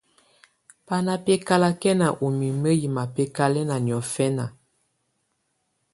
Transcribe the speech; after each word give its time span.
Bá 0.85 0.95
ná 1.05 1.13
bɛ́kálakɛná 1.25 2.07
ú 2.23 2.27
mimǝ́ 2.39 2.77
yɛ́ 2.81 2.93
mabɛkalɛna 2.95 3.75
niɔ́fɛna. 3.85 4.45